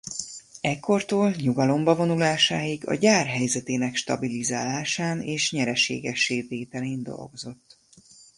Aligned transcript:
Ekkortól 0.61 1.31
nyugalomba 1.33 1.95
vonulásáig 1.95 2.87
a 2.87 2.95
gyár 2.95 3.25
helyzetének 3.27 3.95
stabilizálásán 3.95 5.21
és 5.21 5.51
nyereségessé 5.51 6.41
tételén 6.41 7.03
dolgozott. 7.03 7.79